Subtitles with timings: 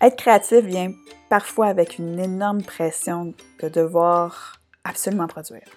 [0.00, 0.92] Être créatif vient
[1.28, 5.68] parfois avec une énorme pression de devoir absolument produire.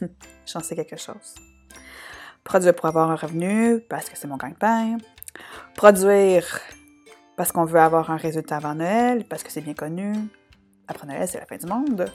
[0.46, 1.34] J'en quelque chose.
[2.42, 4.98] Produire pour avoir un revenu, parce que c'est mon gagne-pain.
[5.74, 6.60] Produire
[7.36, 10.14] parce qu'on veut avoir un résultat avant Noël, parce que c'est bien connu.
[10.88, 12.10] Après Noël, c'est la fin du monde.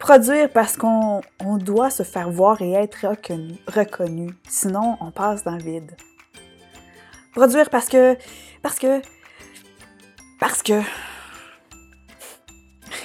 [0.00, 1.20] Produire parce qu'on
[1.58, 5.96] doit se faire voir et être reconnu, reconnu, sinon on passe dans le vide.
[7.32, 8.16] Produire parce que,
[8.62, 9.00] parce que,
[10.42, 10.82] parce que.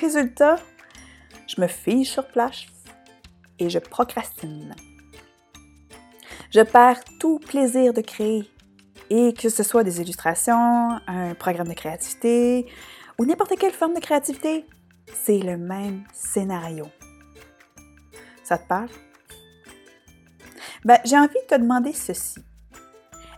[0.02, 0.56] Résultat,
[1.48, 2.66] je me fiche sur place
[3.60, 4.76] et je procrastine.
[6.50, 8.50] Je perds tout plaisir de créer,
[9.12, 12.66] et que ce soit des illustrations, un programme de créativité
[13.20, 14.66] ou n'importe quelle forme de créativité,
[15.14, 16.88] c'est le même scénario.
[18.44, 18.90] Ça te parle?
[20.86, 22.44] Ben, j'ai envie de te demander ceci.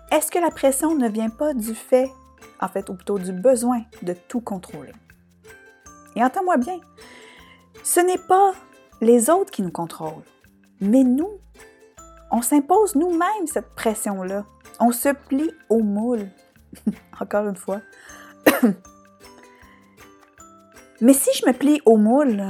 [0.09, 2.09] Est-ce que la pression ne vient pas du fait,
[2.61, 4.93] en fait, ou plutôt du besoin de tout contrôler?
[6.15, 6.79] Et entends-moi bien,
[7.83, 8.53] ce n'est pas
[9.01, 10.23] les autres qui nous contrôlent,
[10.81, 11.29] mais nous.
[12.31, 14.45] On s'impose nous-mêmes cette pression-là.
[14.79, 16.29] On se plie au moule.
[17.19, 17.81] Encore une fois.
[21.01, 22.43] mais si je me plie au moule,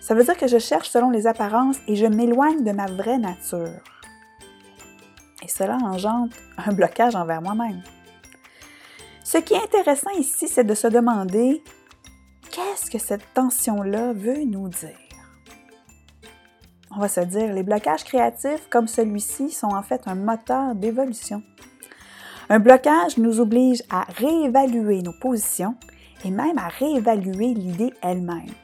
[0.00, 3.18] ça veut dire que je cherche selon les apparences et je m'éloigne de ma vraie
[3.18, 3.80] nature.
[5.42, 7.82] Et cela engendre un blocage envers moi-même.
[9.30, 11.62] Ce qui est intéressant ici, c'est de se demander
[12.50, 14.96] qu'est-ce que cette tension-là veut nous dire?
[16.90, 21.42] On va se dire, les blocages créatifs comme celui-ci sont en fait un moteur d'évolution.
[22.48, 25.76] Un blocage nous oblige à réévaluer nos positions
[26.24, 28.54] et même à réévaluer l'idée elle-même.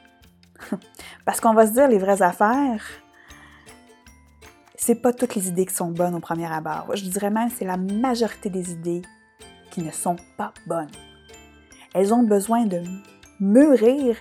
[1.25, 2.83] Parce qu'on va se dire les vraies affaires,
[4.75, 6.87] c'est pas toutes les idées qui sont bonnes au premier abord.
[6.95, 9.03] Je dirais même c'est la majorité des idées
[9.75, 10.91] qui ne sont pas bonnes.
[11.93, 12.81] Elles ont besoin de
[13.41, 14.15] mûrir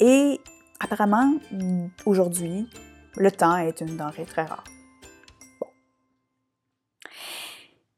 [0.00, 0.40] et
[0.80, 1.34] apparemment,
[2.06, 2.68] aujourd'hui,
[3.16, 4.64] le temps est une denrée très rare.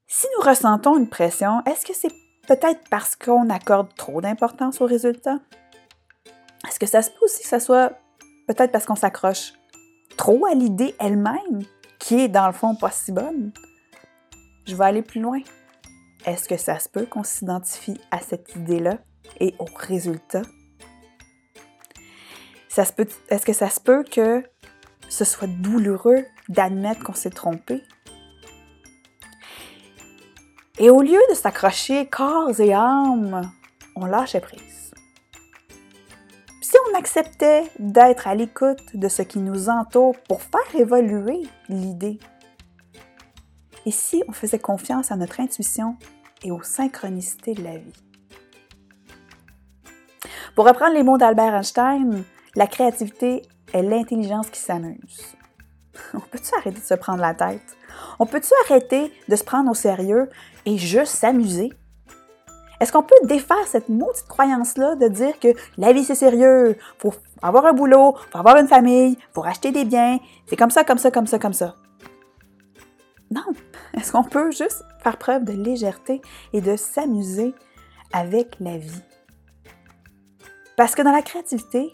[0.06, 2.12] Si nous ressentons une pression, est-ce que c'est
[2.46, 5.38] peut-être parce qu'on accorde trop d'importance aux résultats?
[6.68, 7.94] Est-ce que ça se peut aussi que ça soit
[8.46, 9.54] peut-être parce qu'on s'accroche
[10.18, 11.62] trop à l'idée elle-même,
[11.98, 13.50] qui est dans le fond pas si bonne?
[14.66, 15.40] Je vais aller plus loin.
[16.26, 18.98] Est-ce que ça se peut qu'on s'identifie à cette idée-là
[19.40, 20.42] et au résultat?
[22.76, 24.44] Est-ce que ça se peut que
[25.08, 27.82] ce soit douloureux d'admettre qu'on s'est trompé?
[30.78, 33.50] Et au lieu de s'accrocher corps et âme,
[33.96, 34.92] on lâche prise.
[36.62, 42.20] Si on acceptait d'être à l'écoute de ce qui nous entoure pour faire évoluer l'idée,
[43.88, 45.96] et si on faisait confiance à notre intuition
[46.42, 48.04] et aux synchronicités de la vie?
[50.54, 52.22] Pour reprendre les mots d'Albert Einstein,
[52.54, 53.40] la créativité
[53.72, 55.24] est l'intelligence qui s'amuse.
[56.12, 57.78] On peut-tu arrêter de se prendre la tête?
[58.18, 60.28] On peut-tu arrêter de se prendre au sérieux
[60.66, 61.72] et juste s'amuser?
[62.80, 67.14] Est-ce qu'on peut défaire cette maudite croyance-là de dire que la vie c'est sérieux, faut
[67.40, 70.98] avoir un boulot, faut avoir une famille, faut acheter des biens, c'est comme ça, comme
[70.98, 71.74] ça, comme ça, comme ça?
[73.30, 73.44] Non.
[73.94, 76.22] Est-ce qu'on peut juste faire preuve de légèreté
[76.52, 77.54] et de s'amuser
[78.12, 79.02] avec la vie?
[80.76, 81.92] Parce que dans la créativité,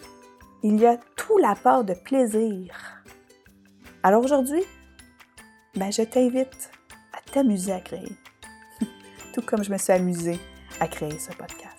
[0.63, 2.75] il y a tout l'apport de plaisir.
[4.03, 4.63] Alors aujourd'hui,
[5.75, 6.71] ben je t'invite
[7.13, 8.13] à t'amuser à créer,
[9.35, 10.39] tout comme je me suis amusée
[10.81, 11.74] à créer ce podcast.